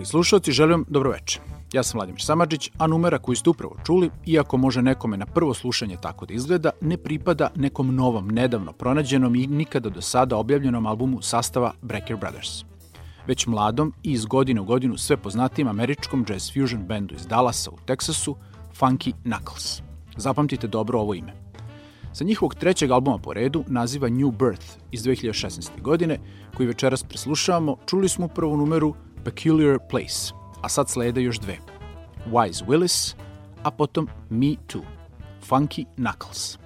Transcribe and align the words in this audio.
Dragi 0.00 0.10
slušalci, 0.10 0.52
želim 0.52 0.84
dobroveče. 0.88 1.40
Ja 1.72 1.82
sam 1.82 1.98
Vladimir 1.98 2.22
Samadžić, 2.22 2.70
a 2.78 2.86
numera 2.86 3.18
koju 3.18 3.36
ste 3.36 3.50
upravo 3.50 3.76
čuli, 3.86 4.10
iako 4.26 4.56
može 4.56 4.82
nekome 4.82 5.16
na 5.16 5.26
prvo 5.26 5.54
slušanje 5.54 5.96
tako 6.02 6.26
da 6.26 6.34
izgleda, 6.34 6.70
ne 6.80 6.96
pripada 6.96 7.50
nekom 7.56 7.94
novom, 7.94 8.28
nedavno 8.28 8.72
pronađenom 8.72 9.34
i 9.34 9.46
nikada 9.46 9.88
do 9.88 10.00
sada 10.00 10.36
objavljenom 10.36 10.86
albumu 10.86 11.22
sastava 11.22 11.72
Breaker 11.82 12.16
Brothers 12.16 12.64
već 13.26 13.46
mladom 13.46 13.92
i 14.02 14.12
iz 14.12 14.24
godine 14.24 14.60
u 14.60 14.64
godinu 14.64 14.98
sve 14.98 15.16
poznatijim 15.16 15.68
američkom 15.68 16.26
jazz 16.28 16.52
fusion 16.52 16.86
bendu 16.86 17.14
iz 17.14 17.26
Dallasa 17.26 17.70
u 17.70 17.76
Teksasu, 17.86 18.36
Funky 18.80 19.12
Knuckles. 19.22 19.82
Zapamtite 20.16 20.66
dobro 20.66 21.00
ovo 21.00 21.14
ime. 21.14 21.32
Sa 22.12 22.24
njihovog 22.24 22.54
trećeg 22.54 22.90
albuma 22.90 23.18
po 23.18 23.32
redu, 23.32 23.64
naziva 23.68 24.08
New 24.08 24.30
Birth 24.30 24.66
iz 24.90 25.02
2016. 25.02 25.80
godine, 25.80 26.18
koji 26.56 26.66
večeras 26.66 27.02
preslušavamo, 27.02 27.76
čuli 27.86 28.08
smo 28.08 28.26
upravo 28.26 28.56
numeru 28.56 28.94
Peculiar 29.24 29.78
Place, 29.90 30.34
a 30.62 30.68
sad 30.68 30.88
slede 30.88 31.22
još 31.22 31.38
dve. 31.38 31.56
Wise 32.26 32.64
Willis, 32.66 33.14
a 33.62 33.70
potom 33.70 34.08
Me 34.30 34.56
Too, 34.66 34.82
Funky 35.48 35.84
Knuckles. 35.96 36.58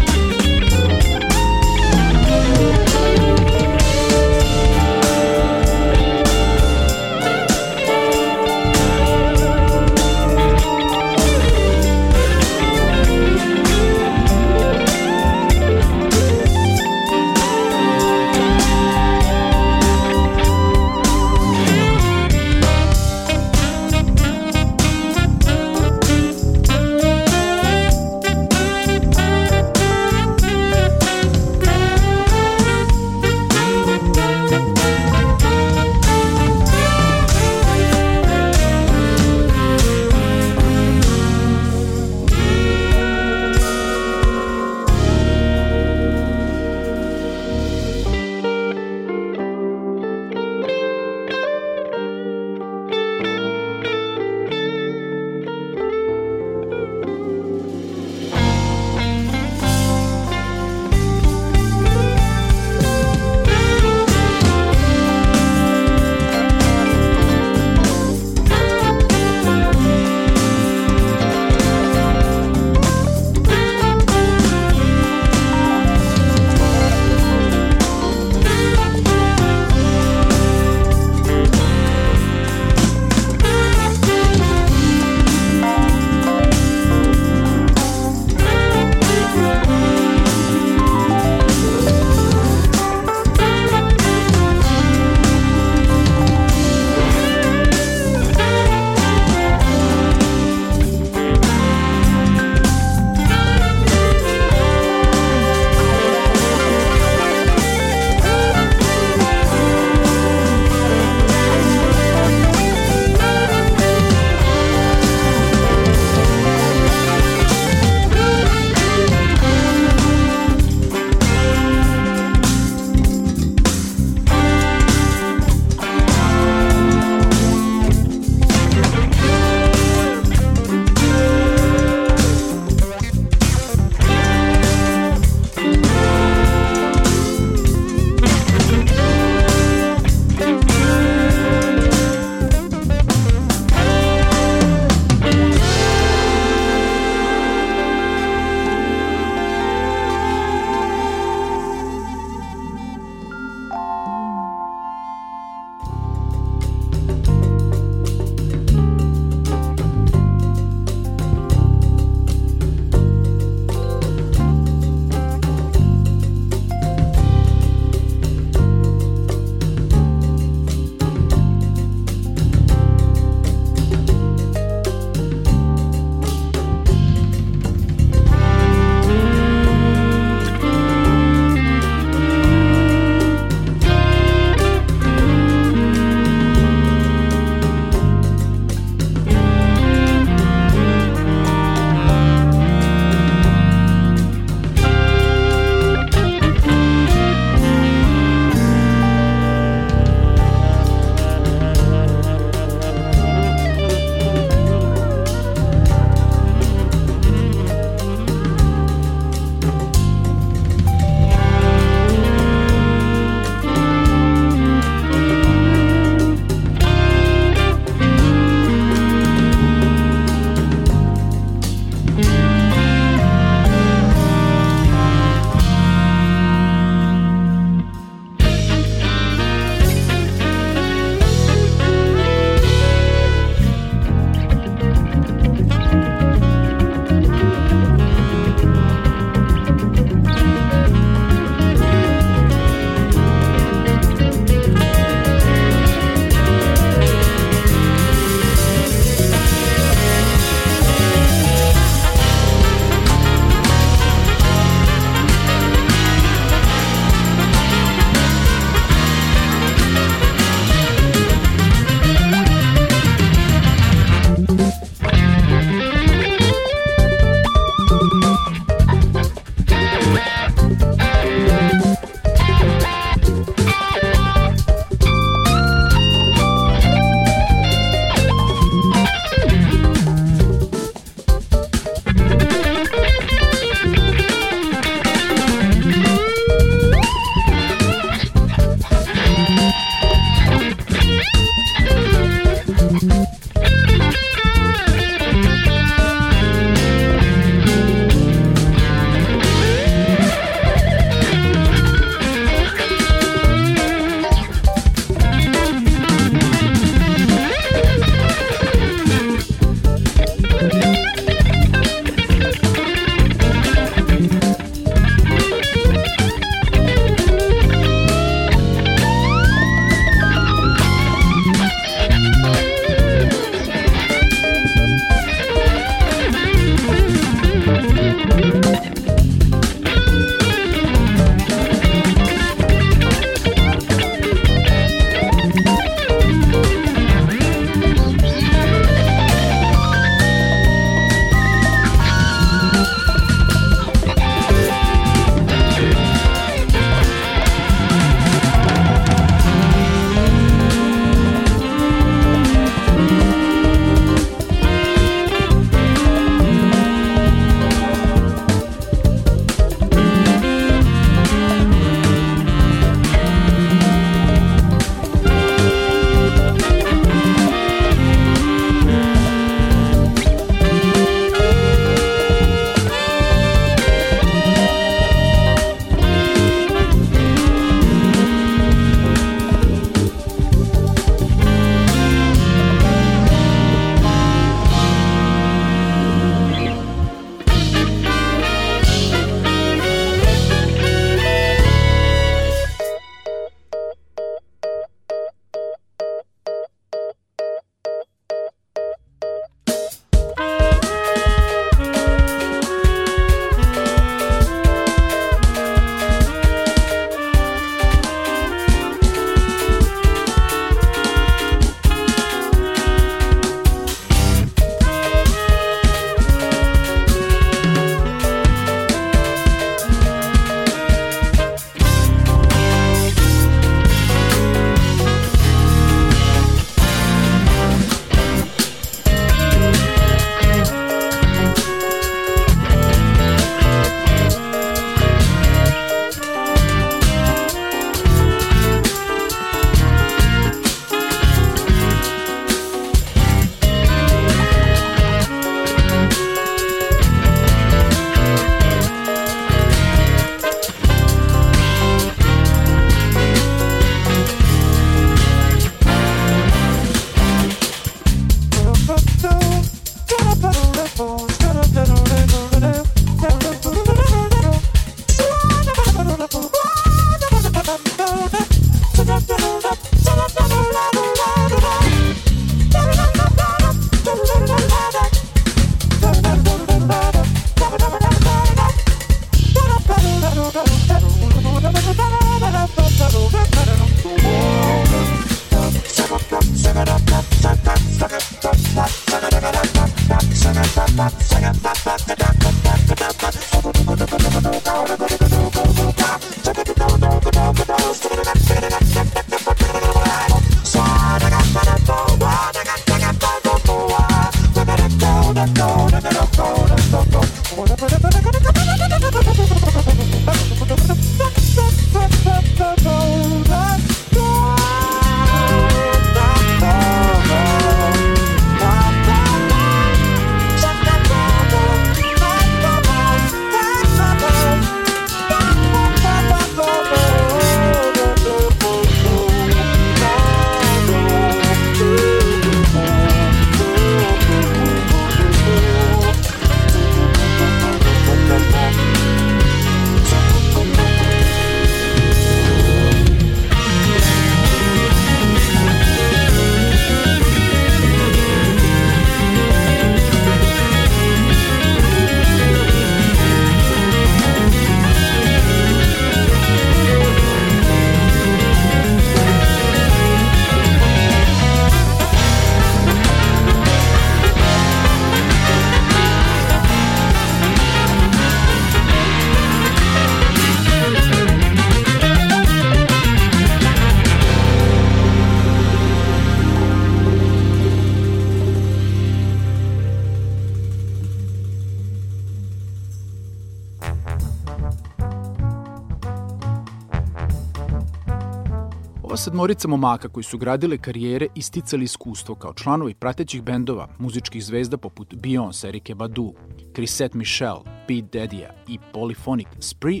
Sedmorica 589.18 589.68
momaka 589.68 590.08
koji 590.08 590.24
su 590.24 590.38
gradile 590.38 590.78
karijere 590.78 591.26
i 591.34 591.42
sticali 591.42 591.84
iskustvo 591.84 592.34
kao 592.34 592.54
članovi 592.54 592.94
pratećih 592.94 593.42
bendova, 593.42 593.88
muzičkih 593.98 594.44
zvezda 594.44 594.76
poput 594.76 595.14
Beyoncé, 595.14 595.68
Erike 595.68 595.94
Badu, 595.94 596.34
Chrisette 596.74 597.18
Michelle, 597.18 597.62
Pete 597.88 598.18
Daddy 598.18 598.46
i 598.68 598.78
Polyphonic 598.92 599.46
Spree, 599.60 600.00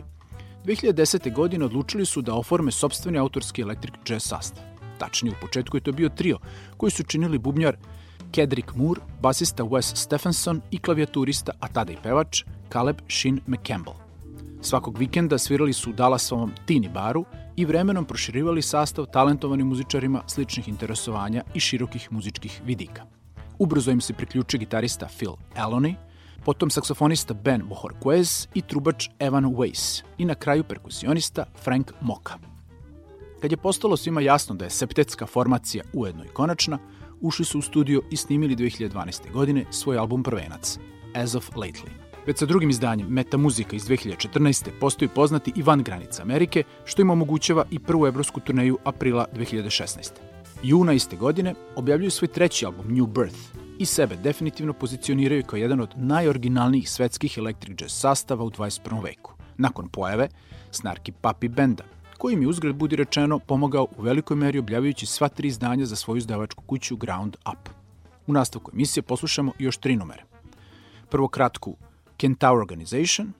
2010. 0.64 1.34
godine 1.34 1.64
odlučili 1.64 2.06
su 2.06 2.22
da 2.22 2.34
oforme 2.34 2.70
sobstveni 2.70 3.18
autorski 3.18 3.62
electric 3.62 3.94
jazz 4.08 4.22
sastav. 4.22 4.64
Tačnije, 4.98 5.32
u 5.32 5.40
početku 5.40 5.76
je 5.76 5.80
to 5.80 5.92
bio 5.92 6.08
trio 6.08 6.38
koji 6.76 6.90
su 6.90 7.02
činili 7.02 7.38
bubnjar 7.38 7.76
Kedrick 8.32 8.74
Moore, 8.74 9.00
basista 9.20 9.62
Wes 9.64 9.96
Stephenson 9.96 10.60
i 10.70 10.78
klavijaturista, 10.78 11.52
a 11.60 11.68
tada 11.68 11.92
i 11.92 11.96
pevač, 12.02 12.44
Caleb 12.72 12.96
Shin 13.08 13.40
McCampbell. 13.46 13.96
Svakog 14.60 14.98
vikenda 14.98 15.38
svirali 15.38 15.72
su 15.72 15.90
u 15.90 15.92
Dallasovom 15.92 16.52
Tini 16.66 16.88
baru 16.88 17.24
i 17.58 17.64
vremenom 17.64 18.04
proširivali 18.04 18.62
sastav 18.62 19.06
talentovanim 19.06 19.66
muzičarima 19.66 20.22
sličnih 20.26 20.68
interesovanja 20.68 21.42
i 21.54 21.60
širokih 21.60 22.12
muzičkih 22.12 22.60
vidika. 22.64 23.02
Ubrzo 23.58 23.90
im 23.90 24.00
se 24.00 24.12
priključio 24.12 24.58
gitarista 24.58 25.08
Phil 25.18 25.32
Aloni, 25.56 25.96
potom 26.44 26.70
saksofonista 26.70 27.34
Ben 27.34 27.62
Bohorquez 27.62 28.48
i 28.54 28.62
trubač 28.62 29.08
Evan 29.18 29.44
Weiss 29.44 30.02
i 30.18 30.24
na 30.24 30.34
kraju 30.34 30.64
perkusionista 30.64 31.44
Frank 31.64 31.92
Moka. 32.00 32.38
Kad 33.40 33.50
je 33.50 33.56
postalo 33.56 33.96
svima 33.96 34.20
jasno 34.20 34.54
da 34.54 34.64
je 34.64 34.70
septetska 34.70 35.26
formacija 35.26 35.84
ujedno 35.92 36.24
i 36.24 36.28
konačna, 36.28 36.78
ušli 37.20 37.44
su 37.44 37.58
u 37.58 37.62
studio 37.62 38.02
i 38.10 38.16
snimili 38.16 38.56
2012. 38.56 39.32
godine 39.32 39.64
svoj 39.70 39.98
album 39.98 40.22
Prvenac, 40.22 40.78
As 41.14 41.34
of 41.34 41.50
Lately. 41.50 42.07
Već 42.28 42.38
sa 42.38 42.46
drugim 42.46 42.70
izdanjem 42.70 43.06
Meta 43.08 43.36
Muzika 43.36 43.76
iz 43.76 43.84
2014. 43.84 44.70
postoji 44.80 45.08
poznati 45.08 45.52
i 45.56 45.62
van 45.62 45.82
granica 45.82 46.22
Amerike, 46.22 46.62
što 46.84 47.02
im 47.02 47.10
omogućava 47.10 47.64
i 47.70 47.78
prvu 47.78 48.06
evropsku 48.06 48.40
turneju 48.40 48.78
aprila 48.84 49.26
2016. 49.36 50.10
Juna 50.62 50.92
iste 50.92 51.16
godine 51.16 51.54
objavljuju 51.76 52.10
svoj 52.10 52.28
treći 52.28 52.66
album 52.66 52.86
New 52.88 53.06
Birth 53.06 53.38
i 53.78 53.86
sebe 53.86 54.16
definitivno 54.16 54.72
pozicioniraju 54.72 55.44
kao 55.44 55.56
jedan 55.56 55.80
od 55.80 55.88
najoriginalnijih 55.96 56.90
svetskih 56.90 57.38
electric 57.38 57.80
jazz 57.80 57.92
sastava 57.92 58.44
u 58.44 58.50
21. 58.50 59.04
veku, 59.04 59.32
nakon 59.56 59.88
pojave 59.88 60.28
Snarky 60.70 61.12
Papi 61.20 61.48
Benda, 61.48 61.84
koji 62.18 62.36
mi 62.36 62.46
uzgled 62.46 62.76
budi 62.76 62.96
rečeno 62.96 63.38
pomogao 63.38 63.86
u 63.96 64.02
velikoj 64.02 64.36
meri 64.36 64.58
objavljujući 64.58 65.06
sva 65.06 65.28
tri 65.28 65.48
izdanja 65.48 65.86
za 65.86 65.96
svoju 65.96 66.18
izdavačku 66.18 66.62
kuću 66.66 66.96
Ground 66.96 67.36
Up. 67.52 67.68
U 68.26 68.32
nastavku 68.32 68.70
emisije 68.74 69.02
poslušamo 69.02 69.52
još 69.58 69.76
tri 69.76 69.96
numere. 69.96 70.22
Prvo 71.10 71.28
kratku 71.28 71.76
Kentaur 72.18 72.58
Organization, 72.58 73.32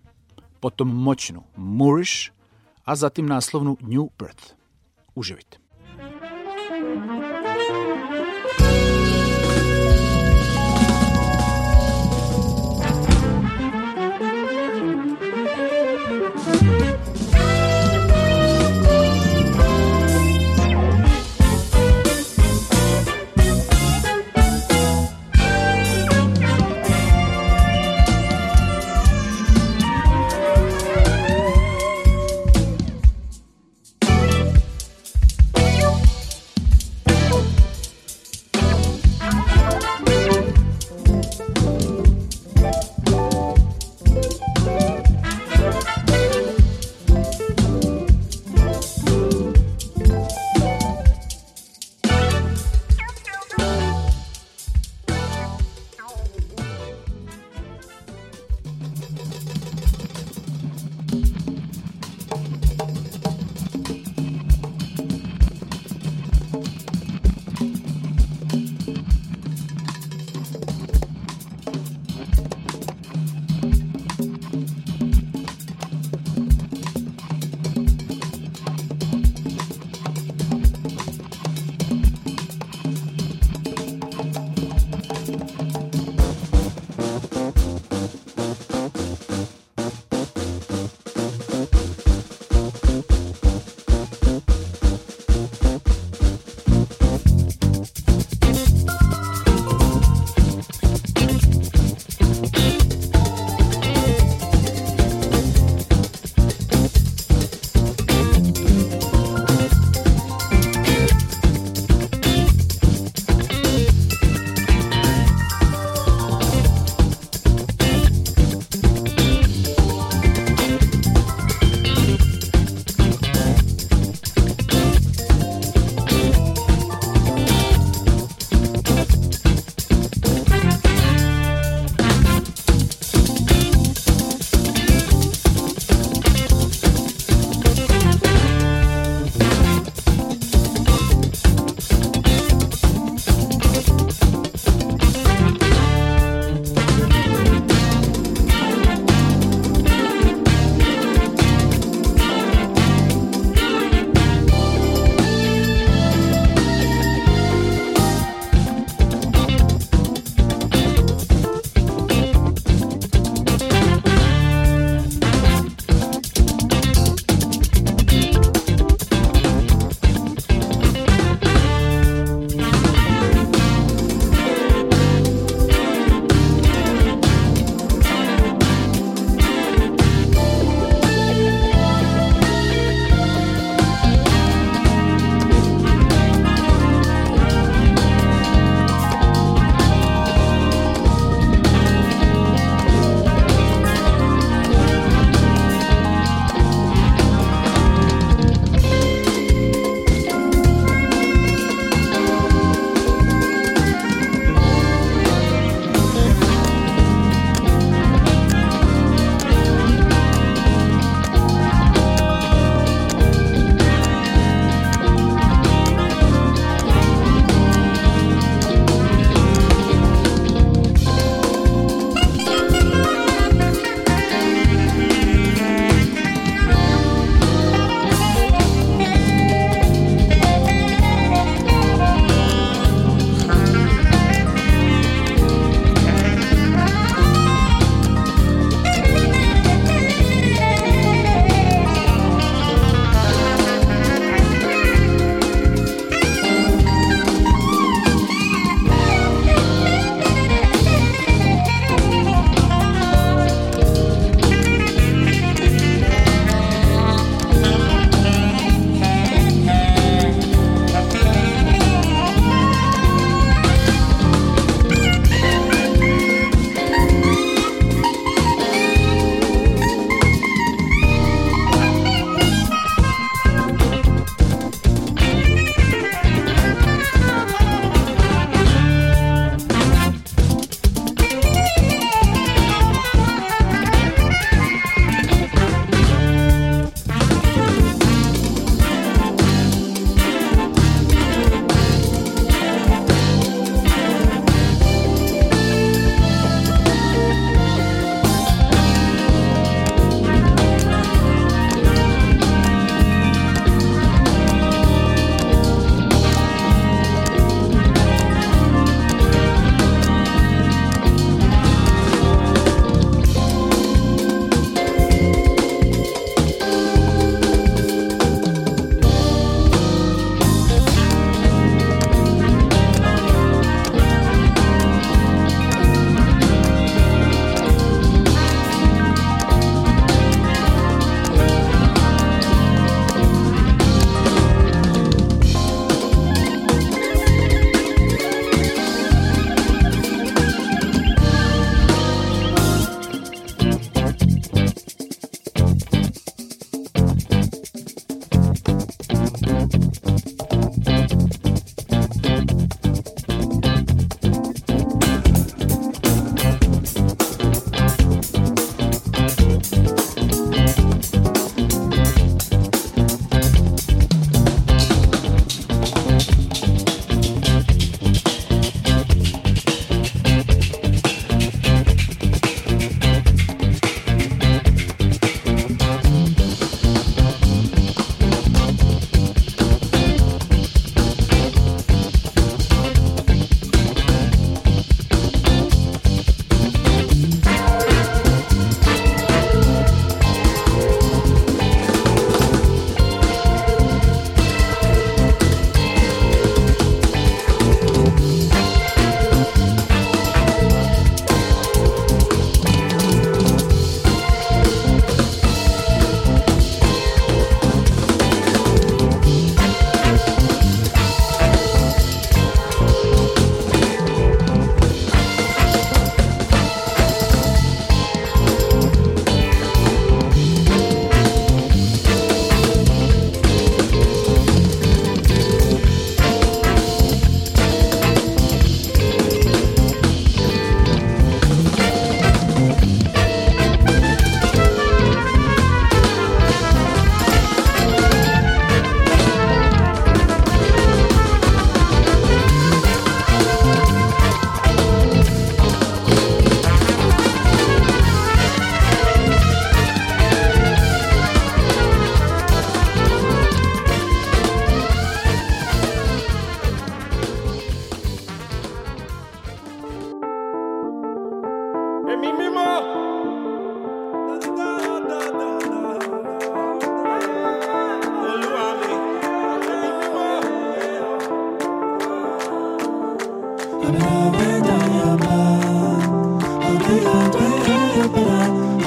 potom 0.60 0.88
moćnu 0.88 1.42
Moorish, 1.56 2.30
a 2.84 2.96
zatim 2.96 3.26
naslovnu 3.26 3.76
New 3.80 4.06
Birth. 4.18 4.54
Uživajte. 5.14 5.58
Poštovani 5.88 7.37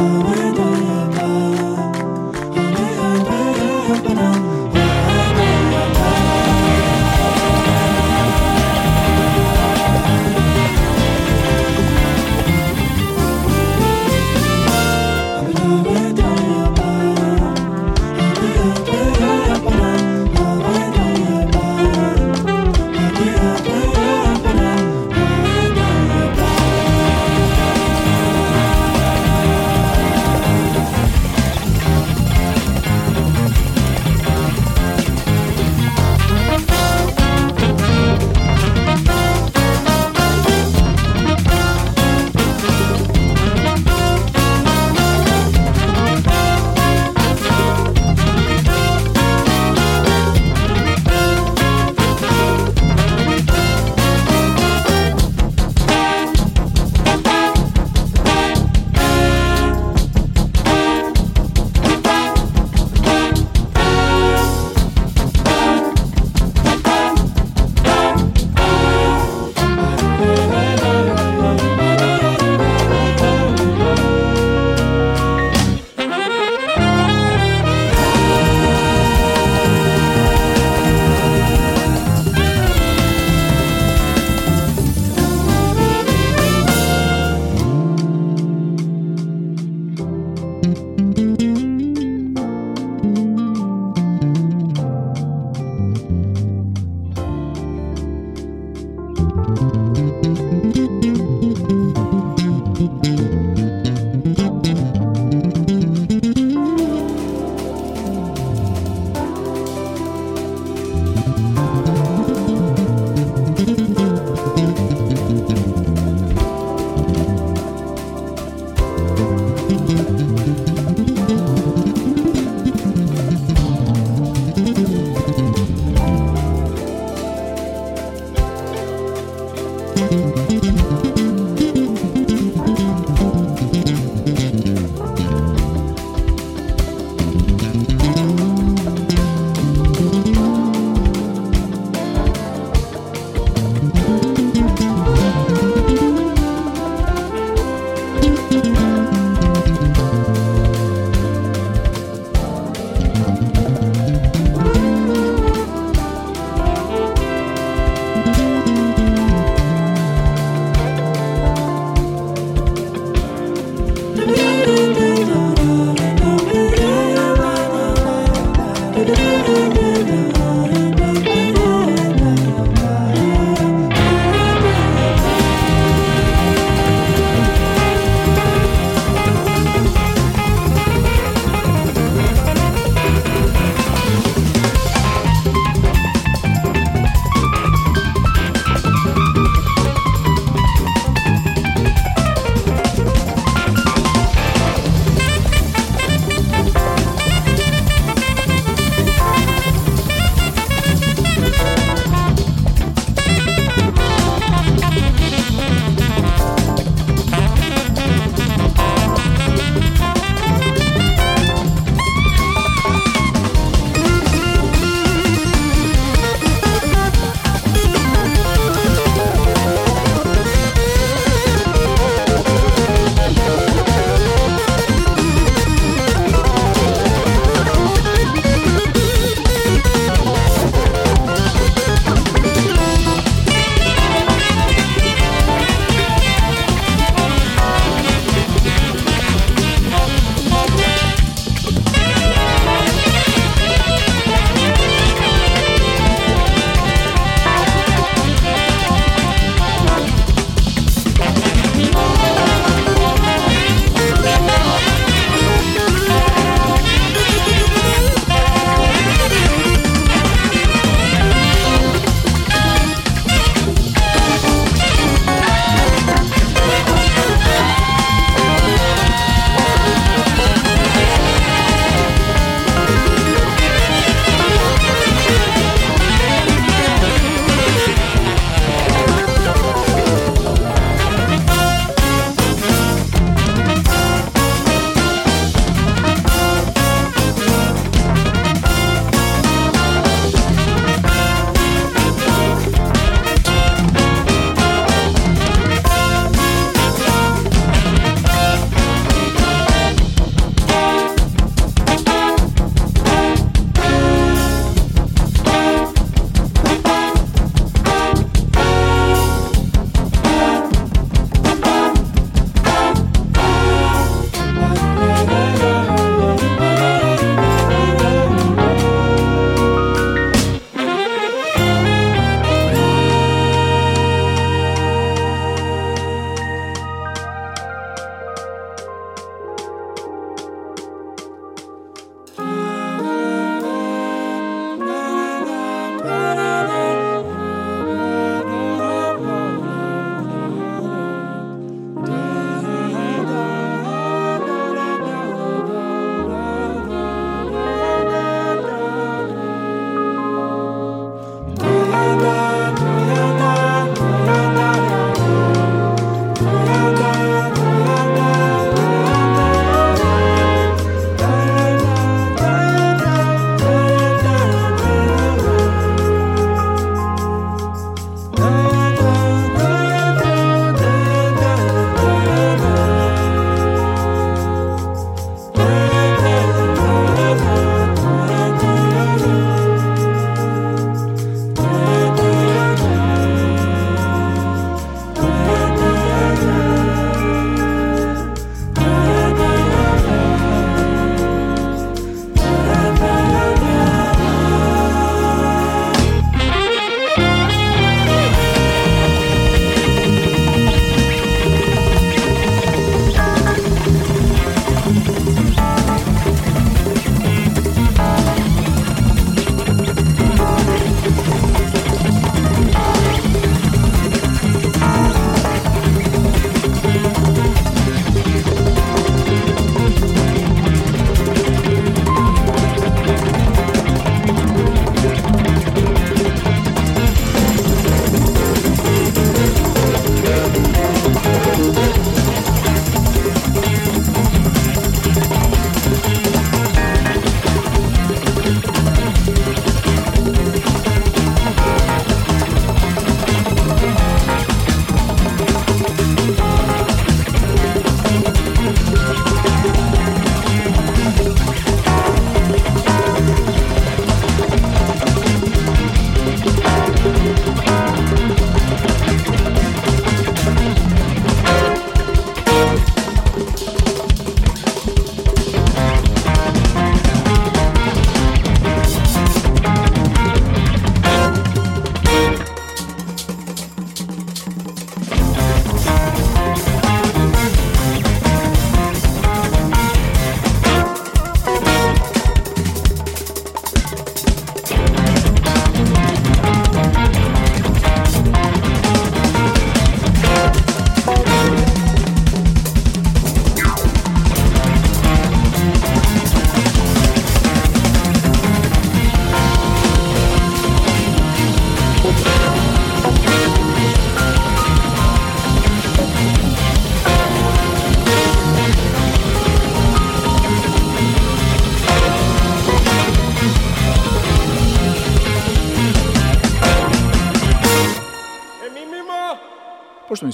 away. 0.01 0.50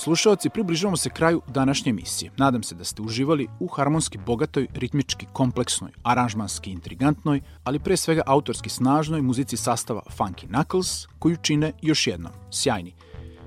Slušalci, 0.07 0.49
približavamo 0.49 0.97
se 0.97 1.09
kraju 1.09 1.41
današnje 1.47 1.89
emisije. 1.89 2.31
Nadam 2.37 2.63
se 2.63 2.75
da 2.75 2.83
ste 2.83 3.01
uživali 3.01 3.47
u 3.59 3.67
harmonski 3.67 4.17
bogatoj, 4.17 4.67
ritmički 4.73 5.25
kompleksnoj, 5.33 5.91
aranžmanski 6.03 6.71
intrigantnoj, 6.71 7.41
ali 7.63 7.79
pre 7.79 7.97
svega 7.97 8.21
autorski 8.25 8.69
snažnoj 8.69 9.21
muzici 9.21 9.57
sastava 9.57 10.01
Funky 10.17 10.47
Knuckles, 10.47 11.07
koju 11.19 11.37
čine 11.41 11.71
još 11.81 12.07
jednom 12.07 12.31
sjajni 12.51 12.93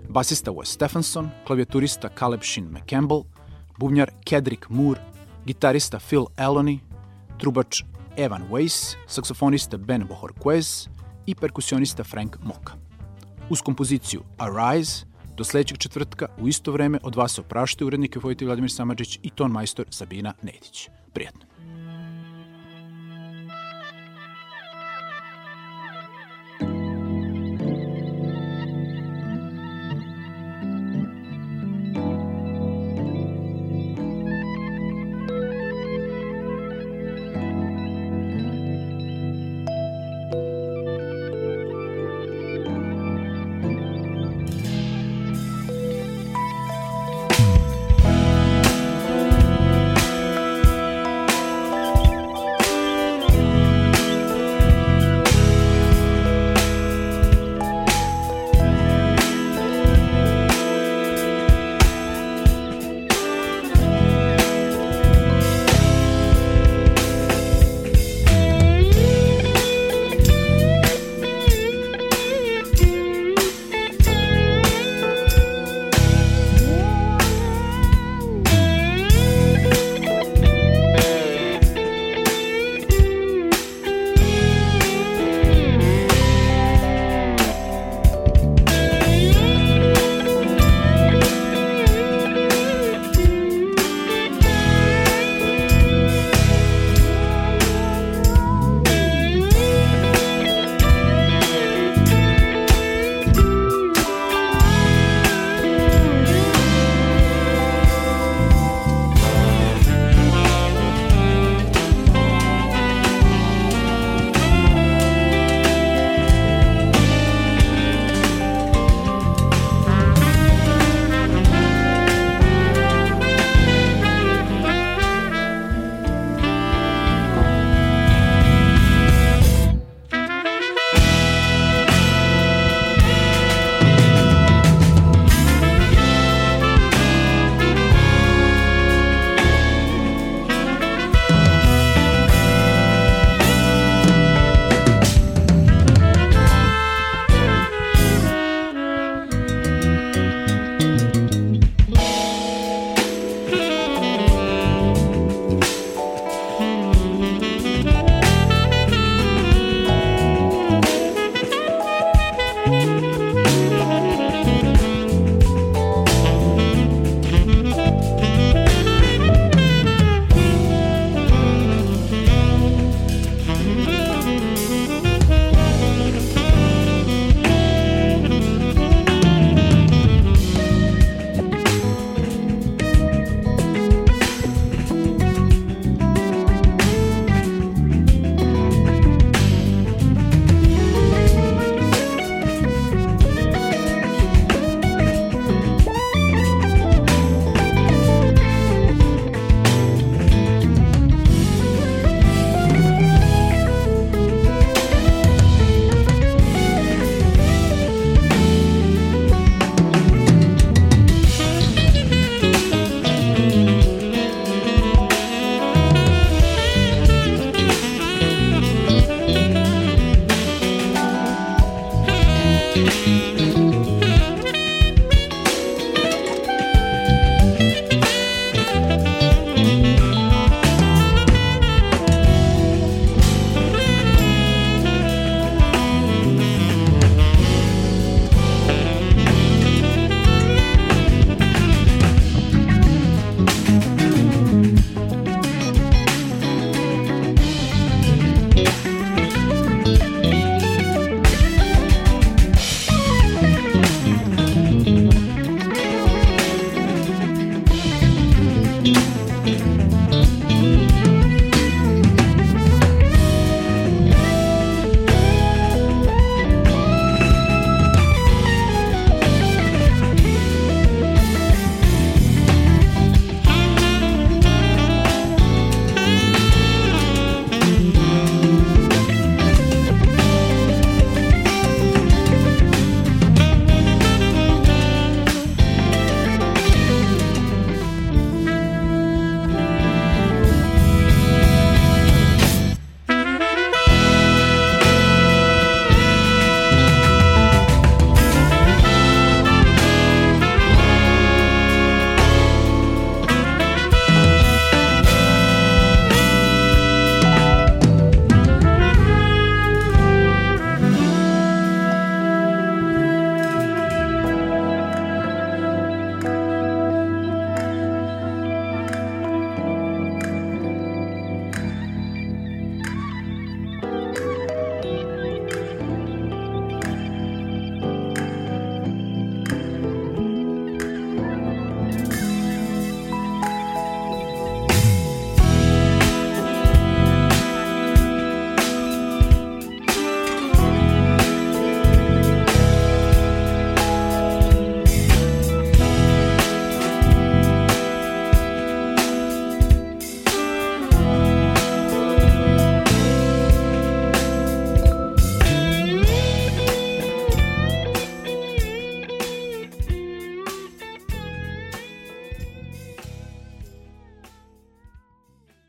basista 0.08 0.50
Wes 0.50 0.64
Stephenson, 0.64 1.30
klavijaturista 1.46 2.08
Caleb 2.18 2.40
Shin 2.42 2.64
McCampbell, 2.64 3.24
bubnjar 3.78 4.10
Kedrick 4.24 4.68
Moore, 4.68 5.00
gitarista 5.46 5.98
Phil 5.98 6.26
Eloni, 6.36 6.80
trubač 7.38 7.82
Evan 8.16 8.42
Weiss, 8.50 8.96
saksofonista 9.06 9.76
Ben 9.76 10.08
Bohorquez 10.08 10.88
i 11.26 11.34
perkusionista 11.34 12.04
Frank 12.04 12.36
Moka. 12.42 12.72
Uz 13.50 13.62
kompoziciju 13.62 14.22
Arise, 14.38 15.09
do 15.40 15.44
sledećeg 15.44 15.78
četvrtka 15.78 16.26
u 16.38 16.48
isto 16.48 16.72
vreme 16.72 16.98
od 17.02 17.14
vas 17.16 17.38
opraštaju 17.38 17.86
urednike 17.86 18.18
Vojti 18.18 18.44
Vladimir 18.44 18.70
Samadžić 18.70 19.18
i 19.22 19.30
ton 19.30 19.50
majstor 19.50 19.86
Sabina 19.90 20.34
Nedić. 20.42 20.88
Prijetno. 21.12 21.49